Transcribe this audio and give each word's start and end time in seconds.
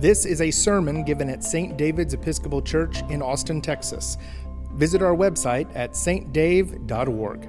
This 0.00 0.26
is 0.26 0.40
a 0.40 0.52
sermon 0.52 1.02
given 1.02 1.28
at 1.28 1.42
St. 1.42 1.76
David's 1.76 2.14
Episcopal 2.14 2.62
Church 2.62 3.02
in 3.10 3.20
Austin, 3.20 3.60
Texas. 3.60 4.16
Visit 4.74 5.02
our 5.02 5.16
website 5.16 5.68
at 5.74 5.94
saintdave.org. 5.94 7.48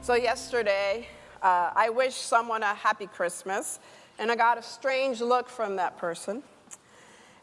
So, 0.00 0.14
yesterday, 0.14 1.08
uh, 1.42 1.72
I 1.74 1.90
wished 1.90 2.22
someone 2.22 2.62
a 2.62 2.72
happy 2.72 3.08
Christmas, 3.08 3.80
and 4.20 4.30
I 4.30 4.36
got 4.36 4.58
a 4.58 4.62
strange 4.62 5.20
look 5.20 5.48
from 5.48 5.74
that 5.74 5.98
person. 5.98 6.44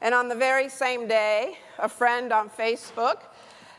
And 0.02 0.16
on 0.16 0.30
the 0.30 0.36
very 0.36 0.70
same 0.70 1.06
day, 1.06 1.58
a 1.80 1.90
friend 1.90 2.32
on 2.32 2.50
Facebook 2.50 3.24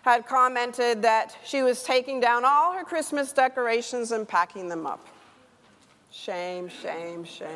had 0.03 0.27
commented 0.27 1.01
that 1.01 1.35
she 1.43 1.63
was 1.63 1.83
taking 1.83 2.21
down 2.21 2.45
all 2.45 2.75
her 2.75 2.85
Christmas 2.85 3.33
decorations 3.33 4.13
and 4.13 4.29
packing 4.29 4.69
them 4.69 4.87
up. 4.87 5.09
Shame, 6.13 6.69
shame, 6.69 7.25
shame. 7.25 7.49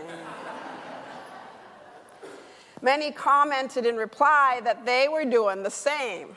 Many 2.81 3.13
commented 3.13 3.85
in 3.85 3.97
reply 3.97 4.63
that 4.65 4.87
they 4.87 5.09
were 5.09 5.27
doing 5.27 5.63
the 5.63 5.71
same. 5.71 6.35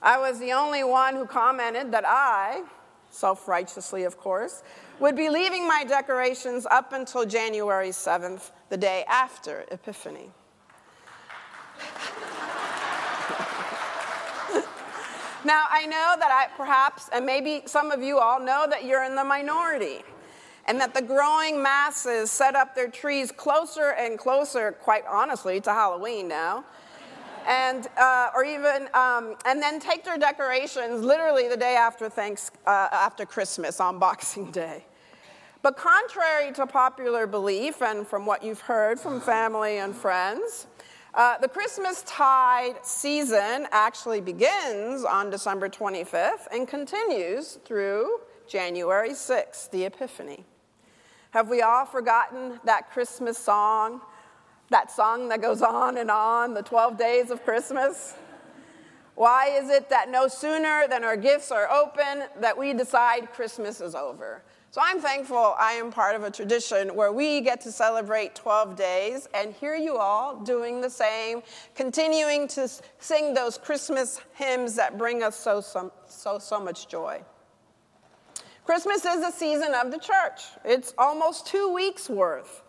I 0.00 0.18
was 0.18 0.38
the 0.38 0.52
only 0.52 0.82
one 0.82 1.14
who 1.14 1.26
commented 1.26 1.92
that 1.92 2.04
I, 2.06 2.62
self 3.10 3.48
righteously 3.48 4.04
of 4.04 4.16
course, 4.16 4.62
would 4.98 5.14
be 5.14 5.28
leaving 5.28 5.68
my 5.68 5.84
decorations 5.84 6.66
up 6.70 6.94
until 6.94 7.26
January 7.26 7.90
7th, 7.90 8.50
the 8.70 8.78
day 8.78 9.04
after 9.06 9.66
Epiphany. 9.70 10.30
now, 15.44 15.66
I 15.70 15.84
know 15.84 16.16
that 16.18 16.30
I 16.30 16.46
perhaps, 16.56 17.10
and 17.12 17.26
maybe 17.26 17.62
some 17.66 17.90
of 17.90 18.02
you 18.02 18.18
all 18.18 18.40
know 18.40 18.66
that 18.70 18.86
you're 18.86 19.04
in 19.04 19.14
the 19.14 19.24
minority 19.24 20.02
and 20.66 20.80
that 20.80 20.94
the 20.94 21.02
growing 21.02 21.62
masses 21.62 22.30
set 22.30 22.54
up 22.54 22.74
their 22.74 22.88
trees 22.88 23.30
closer 23.30 23.90
and 23.90 24.18
closer, 24.18 24.72
quite 24.72 25.04
honestly, 25.08 25.60
to 25.60 25.70
Halloween 25.70 26.28
now. 26.28 26.64
And, 27.46 27.86
uh, 27.96 28.30
or 28.34 28.44
even, 28.44 28.88
um, 28.92 29.36
and 29.44 29.62
then 29.62 29.78
take 29.78 30.04
their 30.04 30.18
decorations 30.18 31.02
literally 31.02 31.48
the 31.48 31.56
day 31.56 31.76
after, 31.76 32.08
thanks, 32.08 32.50
uh, 32.66 32.88
after 32.90 33.24
Christmas 33.24 33.78
on 33.78 33.98
Boxing 34.00 34.50
Day. 34.50 34.84
But 35.62 35.76
contrary 35.76 36.52
to 36.54 36.66
popular 36.66 37.26
belief, 37.26 37.82
and 37.82 38.06
from 38.06 38.26
what 38.26 38.42
you've 38.42 38.60
heard 38.60 38.98
from 38.98 39.20
family 39.20 39.78
and 39.78 39.94
friends, 39.94 40.66
uh, 41.14 41.38
the 41.38 41.48
Christmas 41.48 42.02
tide 42.06 42.74
season 42.82 43.66
actually 43.70 44.20
begins 44.20 45.04
on 45.04 45.30
December 45.30 45.68
25th 45.68 46.46
and 46.52 46.68
continues 46.68 47.58
through 47.64 48.20
January 48.46 49.10
6th, 49.10 49.70
the 49.70 49.84
Epiphany. 49.84 50.44
Have 51.36 51.50
we 51.50 51.60
all 51.60 51.84
forgotten 51.84 52.58
that 52.64 52.90
Christmas 52.90 53.36
song? 53.36 54.00
That 54.70 54.90
song 54.90 55.28
that 55.28 55.42
goes 55.42 55.60
on 55.60 55.98
and 55.98 56.10
on, 56.10 56.54
the 56.54 56.62
12 56.62 56.96
days 56.96 57.30
of 57.30 57.44
Christmas? 57.44 58.14
Why 59.16 59.48
is 59.48 59.68
it 59.68 59.90
that 59.90 60.08
no 60.08 60.28
sooner 60.28 60.86
than 60.88 61.04
our 61.04 61.14
gifts 61.14 61.52
are 61.52 61.70
open 61.70 62.24
that 62.40 62.56
we 62.56 62.72
decide 62.72 63.34
Christmas 63.34 63.82
is 63.82 63.94
over? 63.94 64.44
So 64.70 64.80
I'm 64.82 64.98
thankful 64.98 65.54
I 65.60 65.72
am 65.72 65.92
part 65.92 66.16
of 66.16 66.22
a 66.22 66.30
tradition 66.30 66.96
where 66.96 67.12
we 67.12 67.42
get 67.42 67.60
to 67.60 67.70
celebrate 67.70 68.34
12 68.34 68.74
days 68.74 69.28
and 69.34 69.52
hear 69.52 69.74
you 69.74 69.98
all 69.98 70.40
doing 70.40 70.80
the 70.80 70.88
same, 70.88 71.42
continuing 71.74 72.48
to 72.48 72.66
sing 72.98 73.34
those 73.34 73.58
Christmas 73.58 74.22
hymns 74.32 74.74
that 74.76 74.96
bring 74.96 75.22
us 75.22 75.36
so, 75.38 75.60
so, 75.60 75.92
so, 76.06 76.38
so 76.38 76.58
much 76.58 76.88
joy. 76.88 77.22
Christmas 78.66 79.04
is 79.04 79.22
a 79.22 79.30
season 79.30 79.74
of 79.74 79.92
the 79.92 79.98
church. 79.98 80.42
It's 80.64 80.92
almost 80.98 81.46
two 81.46 81.72
weeks 81.72 82.10
worth. 82.10 82.64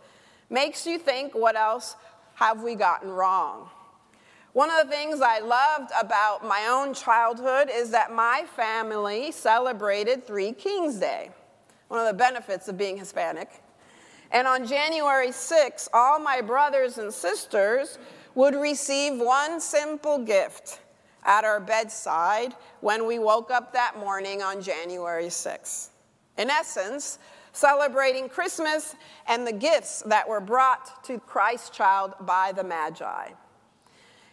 Makes 0.48 0.86
you 0.86 1.00
think, 1.00 1.34
what 1.34 1.56
else 1.56 1.95
have 2.36 2.62
we 2.62 2.76
gotten 2.76 3.09
wrong? 3.09 3.67
One 4.54 4.70
of 4.70 4.86
the 4.86 4.92
things 4.94 5.21
I 5.21 5.39
loved 5.39 5.89
about 5.99 6.45
my 6.45 6.67
own 6.70 6.94
childhood 6.94 7.71
is 7.73 7.89
that 7.92 8.14
my 8.14 8.45
family 8.55 9.32
celebrated 9.32 10.23
Three 10.27 10.52
Kings 10.52 10.98
Day, 10.98 11.32
one 11.88 12.00
of 12.00 12.05
the 12.05 12.14
benefits 12.14 12.67
of 12.67 12.77
being 12.77 12.98
Hispanic. 12.98 13.50
And 14.32 14.48
on 14.48 14.67
January 14.67 15.32
6, 15.32 15.89
all 15.94 16.20
my 16.20 16.42
brothers 16.42 17.00
and 17.00 17.11
sisters 17.11 17.98
would 18.36 18.54
receive 18.54 19.20
one 19.20 19.60
simple 19.60 20.20
gift 20.20 20.80
at 21.27 21.44
our 21.44 21.60
bedside 21.60 22.55
when 22.82 23.05
we 23.05 23.20
woke 23.20 23.52
up 23.52 23.73
that 23.73 24.00
morning 24.00 24.42
on 24.42 24.61
January 24.61 25.26
6th. 25.26 25.89
In 26.37 26.49
essence, 26.49 27.17
celebrating 27.52 28.30
Christmas 28.30 28.95
and 29.27 29.45
the 29.45 29.52
gifts 29.52 30.03
that 30.05 30.27
were 30.27 30.39
brought 30.39 31.03
to 31.05 31.20
Christ 31.20 31.73
child 31.73 32.14
by 32.21 32.52
the 32.52 32.64
Magi. 32.64 33.30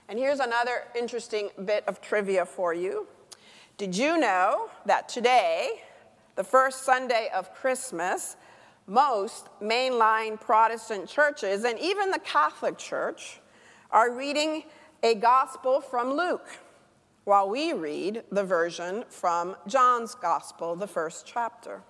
And 0.08 0.18
here's 0.18 0.40
another 0.40 0.84
interesting 0.94 1.48
bit 1.64 1.84
of 1.88 2.02
trivia 2.02 2.44
for 2.44 2.74
you. 2.74 3.06
Did 3.78 3.96
you 3.96 4.18
know 4.18 4.68
that 4.84 5.08
today, 5.08 5.82
the 6.36 6.44
first 6.44 6.84
Sunday 6.84 7.30
of 7.34 7.54
Christmas, 7.54 8.36
most 8.86 9.48
mainline 9.62 10.38
Protestant 10.38 11.08
churches 11.08 11.64
and 11.64 11.78
even 11.78 12.10
the 12.10 12.18
Catholic 12.18 12.76
Church 12.76 13.40
are 13.90 14.12
reading 14.12 14.64
a 15.02 15.14
gospel 15.14 15.80
from 15.80 16.12
Luke? 16.12 16.48
while 17.24 17.48
we 17.48 17.72
read 17.72 18.22
the 18.30 18.44
version 18.44 19.04
from 19.08 19.56
John's 19.66 20.14
Gospel, 20.14 20.76
the 20.76 20.86
first 20.86 21.26
chapter. 21.26 21.82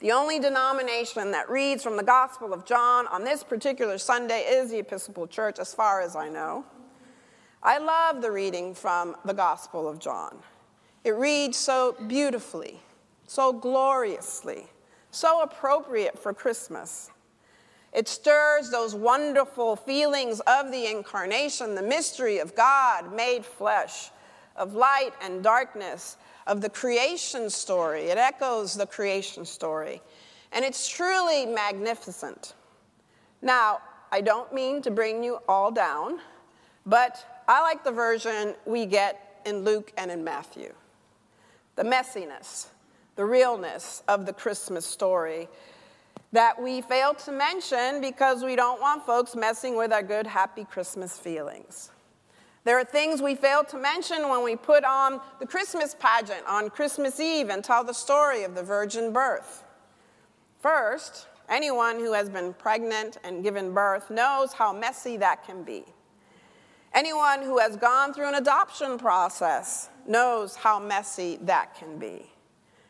The 0.00 0.12
only 0.12 0.38
denomination 0.38 1.32
that 1.32 1.50
reads 1.50 1.82
from 1.82 1.96
the 1.96 2.04
Gospel 2.04 2.52
of 2.52 2.64
John 2.64 3.08
on 3.08 3.24
this 3.24 3.42
particular 3.42 3.98
Sunday 3.98 4.42
is 4.42 4.70
the 4.70 4.78
Episcopal 4.78 5.26
Church, 5.26 5.58
as 5.58 5.74
far 5.74 6.00
as 6.00 6.14
I 6.14 6.28
know. 6.28 6.64
I 7.64 7.78
love 7.78 8.22
the 8.22 8.30
reading 8.30 8.76
from 8.76 9.16
the 9.24 9.34
Gospel 9.34 9.88
of 9.88 9.98
John. 9.98 10.38
It 11.02 11.16
reads 11.16 11.56
so 11.56 11.96
beautifully, 12.06 12.78
so 13.26 13.52
gloriously, 13.52 14.68
so 15.10 15.42
appropriate 15.42 16.16
for 16.16 16.32
Christmas. 16.32 17.10
It 17.92 18.06
stirs 18.06 18.70
those 18.70 18.94
wonderful 18.94 19.74
feelings 19.74 20.38
of 20.40 20.70
the 20.70 20.86
incarnation, 20.86 21.74
the 21.74 21.82
mystery 21.82 22.38
of 22.38 22.54
God 22.54 23.12
made 23.12 23.44
flesh, 23.44 24.10
of 24.54 24.74
light 24.74 25.12
and 25.20 25.42
darkness, 25.42 26.18
of 26.48 26.60
the 26.60 26.68
creation 26.68 27.50
story. 27.50 28.06
It 28.06 28.18
echoes 28.18 28.74
the 28.74 28.86
creation 28.86 29.44
story. 29.44 30.02
And 30.50 30.64
it's 30.64 30.88
truly 30.88 31.46
magnificent. 31.46 32.54
Now, 33.42 33.80
I 34.10 34.22
don't 34.22 34.52
mean 34.52 34.82
to 34.82 34.90
bring 34.90 35.22
you 35.22 35.38
all 35.46 35.70
down, 35.70 36.18
but 36.86 37.42
I 37.46 37.60
like 37.60 37.84
the 37.84 37.92
version 37.92 38.54
we 38.64 38.86
get 38.86 39.40
in 39.44 39.64
Luke 39.64 39.92
and 39.96 40.10
in 40.10 40.24
Matthew. 40.24 40.72
The 41.76 41.84
messiness, 41.84 42.66
the 43.14 43.24
realness 43.24 44.02
of 44.08 44.26
the 44.26 44.32
Christmas 44.32 44.86
story 44.86 45.48
that 46.32 46.60
we 46.60 46.80
fail 46.80 47.14
to 47.14 47.32
mention 47.32 48.00
because 48.00 48.42
we 48.42 48.56
don't 48.56 48.80
want 48.80 49.04
folks 49.04 49.36
messing 49.36 49.76
with 49.76 49.92
our 49.92 50.02
good, 50.02 50.26
happy 50.26 50.64
Christmas 50.64 51.18
feelings. 51.18 51.90
There 52.68 52.78
are 52.78 52.84
things 52.84 53.22
we 53.22 53.34
fail 53.34 53.64
to 53.64 53.78
mention 53.78 54.28
when 54.28 54.44
we 54.44 54.54
put 54.54 54.84
on 54.84 55.22
the 55.40 55.46
Christmas 55.46 55.96
pageant 55.98 56.42
on 56.46 56.68
Christmas 56.68 57.18
Eve 57.18 57.48
and 57.48 57.64
tell 57.64 57.82
the 57.82 57.94
story 57.94 58.44
of 58.44 58.54
the 58.54 58.62
virgin 58.62 59.10
birth. 59.10 59.64
First, 60.60 61.28
anyone 61.48 61.98
who 61.98 62.12
has 62.12 62.28
been 62.28 62.52
pregnant 62.52 63.16
and 63.24 63.42
given 63.42 63.72
birth 63.72 64.10
knows 64.10 64.52
how 64.52 64.74
messy 64.74 65.16
that 65.16 65.46
can 65.46 65.62
be. 65.62 65.82
Anyone 66.92 67.40
who 67.40 67.56
has 67.56 67.74
gone 67.74 68.12
through 68.12 68.28
an 68.28 68.34
adoption 68.34 68.98
process 68.98 69.88
knows 70.06 70.54
how 70.54 70.78
messy 70.78 71.38
that 71.44 71.74
can 71.74 71.98
be. 71.98 72.30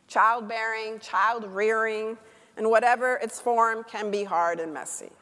Childbearing, 0.09 0.99
child 0.99 1.45
rearing, 1.45 2.19
and 2.57 2.69
whatever 2.69 3.15
its 3.23 3.41
form 3.41 3.85
can 3.85 4.11
be 4.11 4.25
hard 4.25 4.59
and 4.59 4.75
messy. 4.75 5.13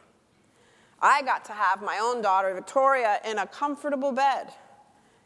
I 1.01 1.23
got 1.23 1.45
to 1.47 1.53
have 1.53 1.83
my 1.83 1.99
own 2.01 2.23
daughter, 2.23 2.55
Victoria, 2.55 3.21
in 3.25 3.39
a 3.39 3.47
comfortable 3.47 4.13
bed, 4.13 4.53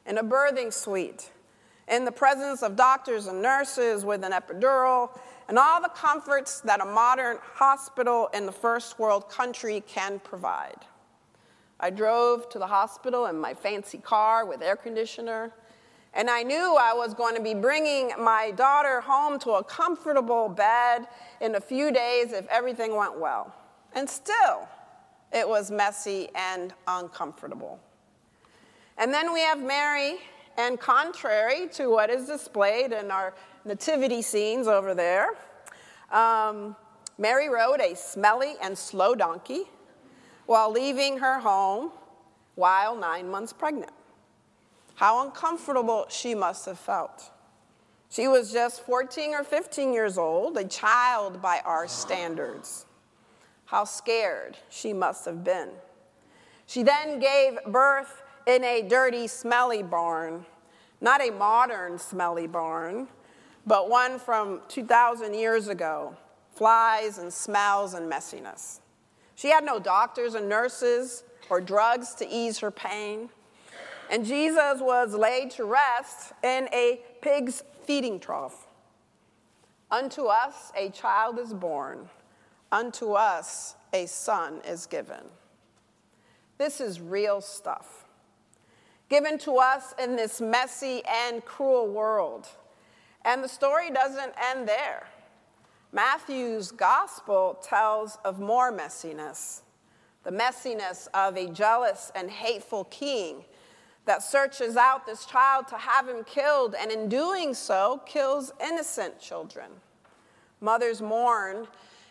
in 0.05 0.19
a 0.19 0.25
birthing 0.25 0.73
suite, 0.73 1.31
in 1.89 2.05
the 2.05 2.13
presence 2.13 2.63
of 2.63 2.77
doctors 2.77 3.27
and 3.27 3.41
nurses 3.41 4.05
with 4.05 4.25
an 4.25 4.33
epidural, 4.33 5.17
and 5.49 5.59
all 5.59 5.81
the 5.81 5.89
comforts 5.89 6.61
that 6.63 6.81
a 6.81 6.85
modern 6.85 7.39
hospital 7.43 8.29
in 8.35 8.47
the 8.47 8.53
first 8.53 8.99
world 8.99 9.29
country 9.29 9.83
can 9.87 10.21
provide. 10.21 10.87
I 11.79 11.91
drove 11.91 12.49
to 12.51 12.59
the 12.59 12.67
hospital 12.67 13.27
in 13.27 13.39
my 13.39 13.55
fancy 13.55 13.99
car 13.99 14.45
with 14.45 14.63
air 14.63 14.77
conditioner, 14.77 15.53
and 16.15 16.29
I 16.29 16.43
knew 16.43 16.77
I 16.79 16.93
was 16.93 17.15
going 17.15 17.37
to 17.37 17.43
be 17.43 17.55
bringing 17.55 18.11
my 18.19 18.51
daughter 18.51 19.01
home 19.01 19.39
to 19.41 19.53
a 19.53 19.65
comfortable 19.65 20.49
bed 20.49 21.07
in 21.41 21.55
a 21.55 21.61
few 21.61 21.93
days 21.93 22.33
if 22.33 22.47
everything 22.49 22.97
went 22.97 23.19
well. 23.19 23.55
And 23.95 24.11
still, 24.11 24.69
it 25.33 25.49
was 25.49 25.71
messy 25.71 26.29
and 26.35 26.73
uncomfortable. 26.87 27.81
And 28.99 29.13
then 29.13 29.33
we 29.33 29.41
have 29.41 29.63
Mary, 29.63 30.19
and 30.59 30.79
contrary 30.79 31.69
to 31.73 31.89
what 31.89 32.11
is 32.11 32.27
displayed 32.27 32.93
in 32.93 33.11
our 33.11 33.35
nativity 33.65 34.23
scenes 34.23 34.67
over 34.67 34.95
there, 34.95 35.31
um, 36.11 36.77
Mary 37.19 37.49
rode 37.49 37.81
a 37.81 37.95
smelly 37.95 38.55
and 38.63 38.77
slow 38.77 39.15
donkey 39.15 39.63
while 40.47 40.71
leaving 40.71 41.19
her 41.19 41.39
home 41.39 41.93
while 42.57 42.97
nine 42.97 43.31
months 43.31 43.53
pregnant. 43.53 43.93
How 44.97 45.25
uncomfortable 45.25 46.07
she 46.11 46.35
must 46.35 46.67
have 46.67 46.79
felt. 46.79 47.31
She 48.11 48.27
was 48.27 48.53
just 48.53 48.85
14 48.85 49.35
or 49.35 49.45
15 49.45 49.95
years 49.95 50.19
old, 50.19 50.59
a 50.59 50.65
child 50.65 51.41
by 51.41 51.61
our 51.65 51.87
standards. 51.87 52.85
How 53.71 53.85
scared 53.85 54.57
she 54.69 54.93
must 54.93 55.25
have 55.27 55.45
been. 55.45 55.69
She 56.67 56.83
then 56.83 57.21
gave 57.21 57.57
birth 57.69 58.21
in 58.45 58.65
a 58.65 58.83
dirty, 58.83 59.29
smelly 59.29 59.85
barn, 59.85 60.45
not 61.01 61.23
a 61.23 61.31
modern, 61.31 61.97
smelly 61.97 62.49
barn, 62.49 63.07
but 63.65 63.89
one 63.89 64.19
from 64.19 64.63
2,000 64.67 65.35
years 65.35 65.69
ago 65.69 66.17
flies 66.53 67.19
and 67.19 67.33
smells 67.33 67.95
and 67.95 68.11
messiness. 68.11 68.81
She 69.37 69.51
had 69.51 69.65
no 69.65 69.79
doctors 69.79 70.35
and 70.35 70.49
nurses 70.49 71.23
or 71.49 71.61
drugs 71.61 72.13
to 72.17 72.29
ease 72.29 72.59
her 72.59 72.73
pain. 72.73 73.29
And 74.11 74.27
Jesus 74.27 74.81
was 74.81 75.15
laid 75.15 75.53
to 75.53 75.65
rest 75.65 76.33
in 76.43 76.69
a 76.73 77.03
pig's 77.23 77.63
feeding 77.85 78.19
trough. 78.19 78.67
Unto 79.93 80.25
us 80.25 80.73
a 80.77 80.91
child 80.91 81.39
is 81.39 81.55
born, 81.55 82.09
unto 82.73 83.13
us 83.13 83.77
a 83.93 84.07
son 84.07 84.61
is 84.67 84.87
given. 84.87 85.25
This 86.59 86.81
is 86.81 87.01
real 87.01 87.41
stuff. 87.41 88.05
Given 89.09 89.39
to 89.39 89.57
us 89.57 89.95
in 90.03 90.15
this 90.15 90.41
messy 90.41 91.03
and 91.09 91.45
cruel 91.45 91.89
world. 91.89 92.47
And 93.25 93.43
the 93.43 93.49
story 93.49 93.91
doesn't 93.91 94.33
end 94.51 94.69
there. 94.69 95.09
Matthew's 95.93 96.71
gospel 96.71 97.59
tells 97.63 98.19
of 98.25 98.39
more 98.39 98.73
messiness 98.73 99.63
the 100.23 100.31
messiness 100.31 101.09
of 101.15 101.37
a 101.37 101.49
jealous 101.49 102.13
and 102.15 102.31
hateful 102.31 102.85
king 102.85 103.45
that 104.05 104.23
searches 104.23 104.77
out 104.77 105.07
this 105.07 105.25
child 105.25 105.69
to 105.69 105.77
have 105.77 106.09
him 106.09 106.25
killed, 106.25 106.75
and 106.79 106.91
in 106.91 107.09
doing 107.09 107.55
so, 107.55 108.03
kills 108.07 108.53
innocent 108.61 109.21
children. 109.21 109.71
Mothers 110.61 111.01
mourn, 111.01 111.67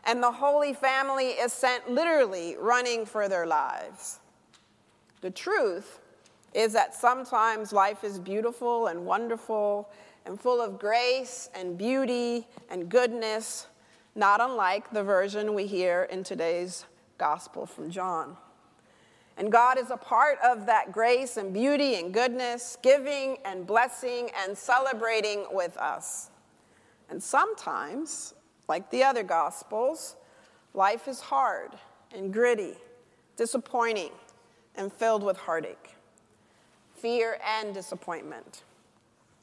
and 0.06 0.22
the 0.24 0.31
Holy 0.31 0.74
Family 0.74 1.30
is 1.30 1.54
sent 1.54 1.90
literally 1.90 2.56
running 2.60 3.06
for 3.06 3.28
their 3.28 3.46
lives. 3.46 4.19
The 5.22 5.31
truth 5.31 6.00
is 6.54 6.74
that 6.74 6.96
sometimes 6.96 7.74
life 7.74 8.04
is 8.04 8.19
beautiful 8.19 8.88
and 8.88 9.06
wonderful 9.06 9.90
and 10.25 10.40
full 10.40 10.62
of 10.62 10.80
grace 10.80 11.50
and 11.54 11.78
beauty 11.78 12.48
and 12.69 12.90
goodness, 12.90 13.68
not 14.16 14.42
unlike 14.42 14.92
the 14.92 15.04
version 15.04 15.54
we 15.54 15.66
hear 15.66 16.04
in 16.12 16.24
today's 16.24 16.86
Gospel 17.18 17.66
from 17.66 17.92
John. 17.92 18.38
And 19.38 19.51
God 19.51 19.78
is 19.80 19.90
a 19.90 19.98
part 19.98 20.38
of 20.44 20.66
that 20.66 20.92
grace 20.92 21.38
and 21.38 21.54
beauty 21.54 21.96
and 21.96 22.13
goodness, 22.13 22.78
giving 22.81 23.38
and 23.46 23.66
blessing 23.66 24.30
and 24.44 24.57
celebrating 24.57 25.46
with 25.51 25.78
us. 25.78 26.30
And 27.10 27.22
sometimes, 27.24 28.34
like 28.69 28.89
the 28.92 29.04
other 29.04 29.24
Gospels, 29.24 30.16
life 30.74 31.07
is 31.07 31.19
hard 31.19 31.71
and 32.16 32.31
gritty, 32.31 32.75
disappointing, 33.36 34.12
and 34.75 34.94
filled 34.94 35.24
with 35.24 35.36
heartache, 35.36 35.95
fear, 36.95 37.39
and 37.45 37.74
disappointment. 37.74 38.63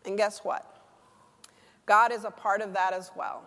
And 0.07 0.17
guess 0.17 0.45
what? 0.45 0.73
God 1.85 2.13
is 2.13 2.25
a 2.25 2.31
part 2.31 2.63
of 2.63 2.73
that 2.73 2.93
as 2.93 3.11
well. 3.17 3.43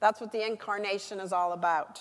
That's 0.00 0.20
what 0.20 0.32
the 0.32 0.44
incarnation 0.44 1.20
is 1.20 1.32
all 1.32 1.52
about. 1.52 2.00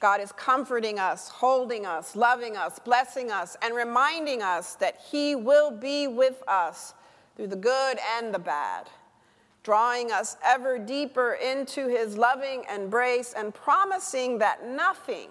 God 0.00 0.20
is 0.20 0.32
comforting 0.32 0.98
us, 0.98 1.28
holding 1.28 1.86
us, 1.86 2.16
loving 2.16 2.56
us, 2.56 2.78
blessing 2.78 3.30
us, 3.30 3.56
and 3.62 3.74
reminding 3.74 4.42
us 4.42 4.74
that 4.76 5.00
He 5.10 5.36
will 5.36 5.70
be 5.70 6.08
with 6.08 6.42
us 6.48 6.94
through 7.36 7.46
the 7.46 7.56
good 7.56 7.98
and 8.18 8.34
the 8.34 8.38
bad, 8.38 8.88
drawing 9.62 10.10
us 10.10 10.36
ever 10.44 10.78
deeper 10.78 11.34
into 11.34 11.88
His 11.88 12.16
loving 12.16 12.64
embrace 12.74 13.32
and 13.36 13.54
promising 13.54 14.38
that 14.38 14.66
nothing, 14.66 15.28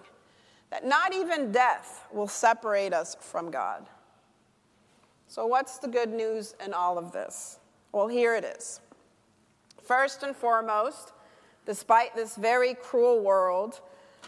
that 0.69 0.85
not 0.85 1.13
even 1.13 1.51
death, 1.51 2.07
will 2.11 2.27
separate 2.27 2.93
us 2.93 3.15
from 3.19 3.51
God. 3.51 3.87
So, 5.27 5.45
what's 5.45 5.77
the 5.77 5.87
good 5.87 6.09
news 6.09 6.55
in 6.63 6.73
all 6.73 6.97
of 6.97 7.11
this? 7.11 7.59
Well, 7.91 8.07
here 8.07 8.35
it 8.35 8.43
is. 8.43 8.81
First 9.83 10.23
and 10.23 10.35
foremost, 10.35 11.13
despite 11.65 12.15
this 12.15 12.35
very 12.35 12.73
cruel 12.73 13.21
world, 13.21 13.81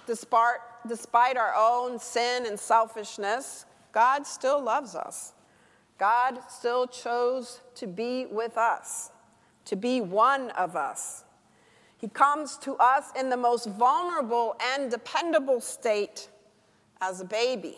despite, 0.05 0.57
despite 0.87 1.37
our 1.37 1.53
own 1.57 1.99
sin 1.99 2.45
and 2.45 2.59
selfishness, 2.59 3.65
God 3.91 4.25
still 4.25 4.61
loves 4.61 4.95
us. 4.95 5.33
God 5.97 6.39
still 6.49 6.87
chose 6.87 7.61
to 7.75 7.87
be 7.87 8.25
with 8.25 8.57
us, 8.57 9.11
to 9.65 9.75
be 9.75 10.01
one 10.01 10.49
of 10.51 10.75
us. 10.75 11.23
He 11.97 12.07
comes 12.07 12.57
to 12.59 12.75
us 12.77 13.11
in 13.17 13.29
the 13.29 13.37
most 13.37 13.67
vulnerable 13.67 14.55
and 14.73 14.91
dependable 14.91 15.61
state 15.61 16.29
as 17.01 17.21
a 17.21 17.25
baby, 17.25 17.77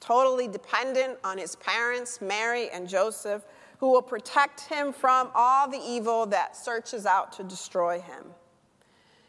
totally 0.00 0.48
dependent 0.48 1.18
on 1.24 1.38
his 1.38 1.56
parents, 1.56 2.20
Mary 2.20 2.70
and 2.70 2.88
Joseph, 2.88 3.44
who 3.78 3.90
will 3.90 4.02
protect 4.02 4.62
him 4.62 4.92
from 4.92 5.30
all 5.34 5.68
the 5.68 5.78
evil 5.78 6.26
that 6.26 6.56
searches 6.56 7.06
out 7.06 7.32
to 7.32 7.44
destroy 7.44 8.00
him 8.00 8.24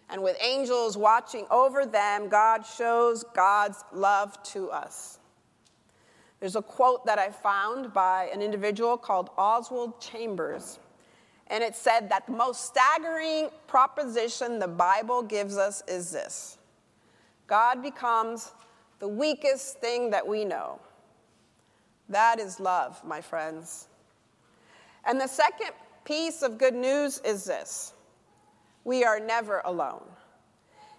and 0.10 0.24
with 0.24 0.38
angels 0.42 0.98
watching 0.98 1.46
over 1.52 1.86
them, 1.86 2.30
God 2.30 2.66
shows 2.66 3.24
God's 3.36 3.84
love 3.94 4.42
to 4.44 4.70
us. 4.72 5.20
There's 6.40 6.56
a 6.56 6.62
quote 6.62 7.06
that 7.06 7.20
I 7.20 7.30
found 7.30 7.94
by 7.94 8.30
an 8.34 8.42
individual 8.42 8.98
called 8.98 9.30
Oswald 9.38 10.02
Chambers, 10.02 10.80
and 11.50 11.63
it 11.63 11.75
said 11.75 12.10
that 12.10 12.28
the 12.28 12.31
most 12.31 12.66
staggering 12.66 13.50
proposition 13.68 14.60
the 14.60 14.68
Bible 14.68 15.24
gives 15.24 15.57
us 15.57 15.84
is 15.88 16.12
this 16.12 16.57
God 17.48 17.81
becomes 17.81 18.51
the 19.00 19.07
weakest 19.07 19.80
thing 19.80 20.10
that 20.12 20.28
we 20.28 20.46
know. 20.46 20.80
That 22.10 22.40
is 22.40 22.60
love, 22.60 23.04
my 23.04 23.22
friends. 23.22 23.88
And 25.06 25.19
the 25.19 25.28
second 25.28 25.72
piece 26.04 26.42
of 26.42 26.57
good 26.57 26.75
news 26.75 27.19
is 27.19 27.46
this 27.46 27.94
we 28.84 29.04
are 29.04 29.19
never 29.19 29.62
alone. 29.66 30.04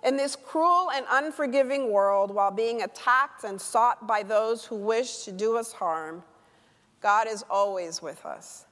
In 0.03 0.17
this 0.17 0.35
cruel 0.35 0.91
and 0.93 1.05
unforgiving 1.11 1.93
world, 1.93 2.31
while 2.31 2.51
being 2.51 2.83
attacked 2.83 3.45
and 3.45 3.61
sought 3.61 4.07
by 4.07 4.23
those 4.23 4.65
who 4.65 4.77
wish 4.77 5.25
to 5.25 5.33
do 5.33 5.59
us 5.59 5.73
harm, 5.73 6.23
God 7.03 7.27
is 7.29 7.45
always 7.51 8.01
with 8.01 8.25
us, 8.25 8.65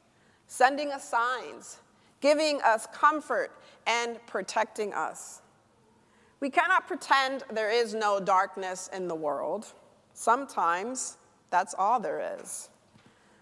sending 0.48 0.90
us 0.90 1.08
signs, 1.08 1.78
giving 2.20 2.60
us 2.62 2.88
comfort, 2.92 3.52
and 3.86 4.18
protecting 4.26 4.92
us. 4.92 5.42
We 6.40 6.50
cannot 6.50 6.88
pretend 6.88 7.44
there 7.52 7.70
is 7.70 7.94
no 7.94 8.18
darkness 8.18 8.90
in 8.92 9.06
the 9.06 9.14
world. 9.14 9.66
Sometimes 10.12 11.16
that's 11.50 11.74
all 11.78 12.00
there 12.00 12.36
is. 12.40 12.68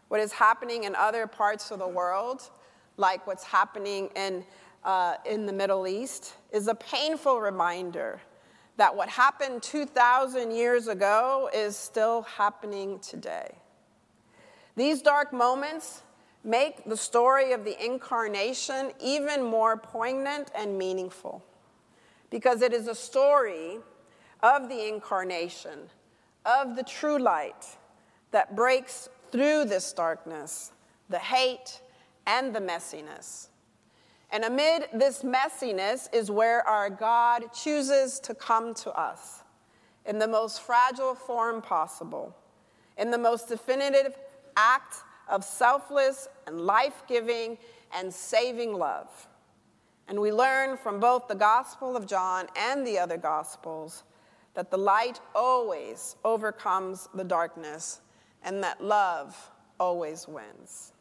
What 0.09 0.21
is 0.21 0.33
happening 0.33 0.85
in 0.85 0.95
other 0.95 1.27
parts 1.27 1.71
of 1.71 1.79
the 1.79 1.89
world, 1.89 2.51
like 2.99 3.27
what's 3.27 3.45
happening 3.45 4.11
in 4.15 4.45
uh, 4.87 5.17
in 5.25 5.45
the 5.47 5.53
Middle 5.53 5.87
East 5.87 6.35
is 6.53 6.69
a 6.69 6.75
painful 6.75 7.41
reminder 7.41 8.21
that 8.77 8.95
what 8.95 9.09
happened 9.09 9.63
2,000 9.63 10.53
years 10.53 10.87
ago 10.87 11.51
is 11.53 11.77
still 11.77 12.23
happening 12.23 13.01
today. 13.01 13.57
These 14.77 15.03
dark 15.03 15.33
moments 15.33 16.03
make 16.47 16.85
the 16.85 16.97
story 16.97 17.53
of 17.53 17.65
the 17.65 17.85
incarnation 17.85 18.93
even 19.01 19.43
more 19.43 19.77
poignant 19.77 20.51
and 20.55 20.79
meaningful 20.79 21.45
because 22.31 22.63
it 22.63 22.73
is 22.73 22.87
a 22.87 22.95
story 22.95 23.79
of 24.43 24.69
the 24.69 24.89
incarnation, 24.89 25.79
of 26.45 26.77
the 26.77 26.85
true 26.85 27.19
light 27.19 27.67
that 28.31 28.55
breaks 28.55 29.09
through 29.33 29.65
this 29.65 29.93
darkness, 29.93 30.73
the 31.09 31.19
hate, 31.19 31.81
and 32.27 32.55
the 32.55 32.61
messiness. 32.61 33.49
And 34.31 34.45
amid 34.45 34.89
this 34.93 35.23
messiness 35.23 36.13
is 36.13 36.31
where 36.31 36.67
our 36.67 36.91
God 36.91 37.53
chooses 37.53 38.21
to 38.21 38.35
come 38.35 38.75
to 38.75 38.93
us 38.93 39.43
in 40.05 40.19
the 40.19 40.29
most 40.29 40.63
fragile 40.63 41.15
form 41.15 41.61
possible, 41.61 42.37
in 42.97 43.11
the 43.11 43.19
most 43.19 43.49
definitive 43.49 44.17
act 44.57 44.97
of 45.29 45.45
selfless 45.45 46.29
and 46.47 46.61
life 46.61 47.03
giving 47.09 47.59
and 47.97 48.13
saving 48.13 48.73
love. 48.73 49.29
And 50.09 50.21
we 50.21 50.33
learn 50.33 50.77
from 50.77 51.01
both 51.01 51.27
the 51.27 51.35
Gospel 51.35 51.97
of 51.97 52.07
John 52.07 52.47
and 52.57 52.87
the 52.87 52.99
other 52.99 53.17
Gospels 53.17 54.05
that 54.55 54.71
the 54.71 54.79
light 54.79 55.21
always 55.35 56.17
overcomes 56.25 57.09
the 57.15 57.25
darkness 57.25 58.01
and 58.43 58.63
that 58.63 58.83
love 58.83 59.51
always 59.79 60.27
wins. 60.29 60.93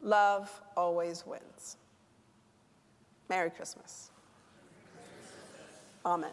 Love 0.00 0.62
always 0.76 1.26
wins. 1.26 1.76
Merry 3.28 3.50
Christmas. 3.50 4.10
Amen. 6.04 6.32